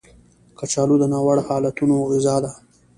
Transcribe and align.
کچالو 0.57 0.95
د 0.99 1.03
ناوړه 1.13 1.43
حالتونو 1.49 1.95
غذا 2.11 2.35
ده 2.43 2.51